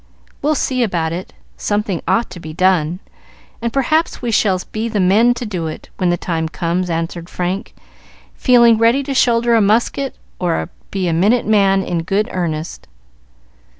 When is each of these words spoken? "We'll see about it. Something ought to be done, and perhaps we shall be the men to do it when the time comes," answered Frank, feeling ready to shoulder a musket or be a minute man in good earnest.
"We'll 0.41 0.55
see 0.55 0.81
about 0.81 1.13
it. 1.13 1.31
Something 1.57 2.01
ought 2.07 2.31
to 2.31 2.39
be 2.39 2.53
done, 2.53 3.01
and 3.61 3.71
perhaps 3.71 4.19
we 4.19 4.31
shall 4.31 4.59
be 4.71 4.87
the 4.89 4.99
men 4.99 5.35
to 5.35 5.45
do 5.45 5.67
it 5.67 5.89
when 5.97 6.09
the 6.09 6.17
time 6.17 6.49
comes," 6.49 6.89
answered 6.89 7.29
Frank, 7.29 7.75
feeling 8.33 8.79
ready 8.79 9.03
to 9.03 9.13
shoulder 9.13 9.53
a 9.53 9.61
musket 9.61 10.15
or 10.39 10.69
be 10.89 11.07
a 11.07 11.13
minute 11.13 11.45
man 11.45 11.83
in 11.83 12.01
good 12.01 12.27
earnest. 12.31 12.87